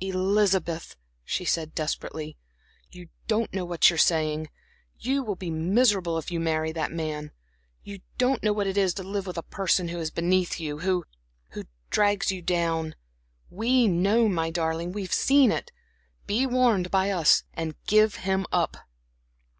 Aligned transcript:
"Elizabeth," 0.00 0.96
she 1.24 1.44
said, 1.44 1.72
desperately, 1.72 2.36
"you 2.90 3.06
don't 3.28 3.54
know 3.54 3.64
what 3.64 3.88
you're 3.88 3.96
saying. 3.96 4.48
You 4.98 5.22
will 5.22 5.36
be 5.36 5.48
miserable 5.48 6.18
if 6.18 6.28
you 6.28 6.40
marry 6.40 6.72
that 6.72 6.90
man. 6.90 7.30
You 7.84 8.00
don't 8.18 8.42
know 8.42 8.52
what 8.52 8.66
it 8.66 8.76
is 8.76 8.94
to 8.94 9.04
live 9.04 9.28
with 9.28 9.38
a 9.38 9.44
person 9.44 9.86
who 9.86 10.00
is 10.00 10.10
beneath 10.10 10.58
you, 10.58 10.80
who 10.80 11.04
who 11.50 11.66
drags 11.88 12.32
you 12.32 12.42
down. 12.42 12.96
We 13.48 13.86
know, 13.86 14.28
my 14.28 14.50
darling, 14.50 14.90
we 14.90 15.02
have 15.02 15.12
seen 15.14 15.52
it. 15.52 15.70
Be 16.26 16.48
warned 16.48 16.90
by 16.90 17.10
us, 17.10 17.44
and 17.54 17.76
give 17.86 18.16
him 18.16 18.44
up." 18.50 18.76